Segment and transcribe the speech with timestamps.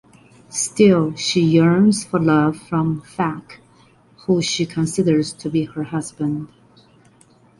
[0.49, 3.59] Still she yearns for love from Phak,
[4.25, 6.47] who she considers to be her husband.